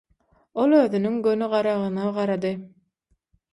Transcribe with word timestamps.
Ol 0.63 0.73
özüniň 0.77 1.19
göni 1.27 1.51
garagyna 1.53 2.09
garady. 2.19 2.57